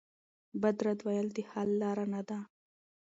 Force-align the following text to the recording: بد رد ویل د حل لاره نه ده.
بد 0.61 0.77
رد 0.85 0.99
ویل 1.05 1.27
د 1.33 1.39
حل 1.49 1.69
لاره 1.81 2.05
نه 2.13 2.21
ده. 2.29 2.39